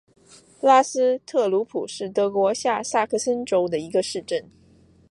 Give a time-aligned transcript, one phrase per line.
[0.61, 4.49] 拉斯特鲁普是德国下萨克森州的一个市镇。